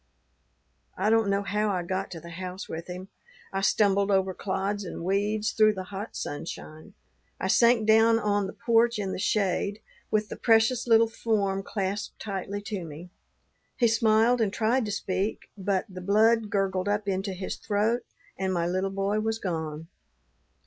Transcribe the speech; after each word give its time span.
"I 0.97 1.11
don't 1.11 1.29
know 1.29 1.43
how 1.43 1.69
I 1.69 1.83
got 1.83 2.09
to 2.09 2.19
the 2.19 2.31
house 2.31 2.67
with 2.67 2.87
him; 2.87 3.09
I 3.53 3.61
stumbled 3.61 4.09
over 4.09 4.33
clods 4.33 4.83
and 4.83 5.03
weeds, 5.03 5.51
through 5.51 5.73
the 5.75 5.83
hot 5.93 6.15
sunshine. 6.15 6.95
I 7.39 7.45
sank 7.47 7.85
down 7.85 8.17
on 8.17 8.47
the 8.47 8.53
porch 8.53 8.97
in 8.97 9.11
the 9.11 9.19
shade, 9.19 9.79
with 10.09 10.29
the 10.29 10.35
precious 10.37 10.87
little 10.87 11.05
form 11.07 11.61
clasped 11.61 12.19
tightly 12.19 12.63
to 12.63 12.83
me. 12.83 13.11
He 13.77 13.87
smiled, 13.87 14.41
and 14.41 14.51
tried 14.51 14.85
to 14.85 14.91
speak, 14.91 15.51
but 15.55 15.85
the 15.87 16.01
blood 16.01 16.49
gurgled 16.49 16.89
up 16.89 17.07
into 17.07 17.33
his 17.33 17.55
throat 17.57 18.01
and 18.39 18.51
my 18.51 18.65
little 18.65 18.89
boy 18.89 19.19
was 19.19 19.37
gone. 19.37 19.87